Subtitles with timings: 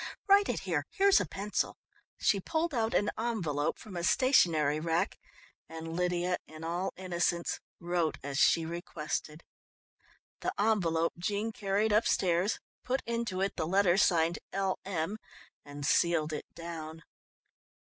[0.25, 0.83] "Write it here.
[0.89, 1.77] Here is a pencil."
[2.17, 5.19] She pulled out an envelope from a stationery rack
[5.69, 9.43] and Lydia, in all innocence, wrote as she requested.
[10.39, 14.79] The envelope Jean carried upstairs, put into it the letter signed "L.
[14.85, 15.19] M.,"
[15.63, 17.03] and sealed it down.